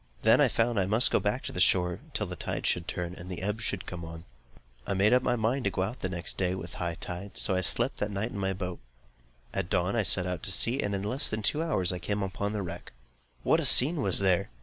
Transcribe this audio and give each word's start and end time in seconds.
Then 0.23 0.41
I 0.41 0.47
found 0.47 0.79
that 0.79 0.81
I 0.81 0.85
must 0.87 1.11
go 1.11 1.19
back 1.19 1.43
to 1.43 1.51
the 1.51 1.59
shore 1.59 1.99
till 2.15 2.25
the 2.25 2.35
tide 2.35 2.65
should 2.65 2.87
turn, 2.87 3.13
and 3.13 3.29
the 3.29 3.43
ebb 3.43 3.61
come 3.85 4.03
on. 4.03 4.23
I 4.87 4.95
made 4.95 5.13
up 5.13 5.21
my 5.21 5.35
mind 5.35 5.65
to 5.65 5.69
go 5.69 5.83
out 5.83 5.99
the 5.99 6.09
next 6.09 6.39
day 6.39 6.55
with 6.55 6.71
the 6.71 6.77
high 6.79 6.95
tide, 6.95 7.37
so 7.37 7.55
I 7.55 7.61
slept 7.61 7.97
that 7.97 8.09
night 8.09 8.31
in 8.31 8.39
my 8.39 8.53
boat. 8.53 8.79
At 9.53 9.69
dawn 9.69 9.95
I 9.95 10.01
set 10.01 10.25
out 10.25 10.41
to 10.41 10.51
sea, 10.51 10.79
and 10.81 10.95
in 10.95 11.03
less 11.03 11.29
than 11.29 11.43
two 11.43 11.61
hours 11.61 11.93
I 11.93 11.99
came 11.99 12.23
up 12.23 12.33
to 12.37 12.49
the 12.49 12.63
wreck. 12.63 12.93
What 13.43 13.59
a 13.59 13.65
scene 13.65 14.01
was 14.01 14.17
there! 14.17 14.49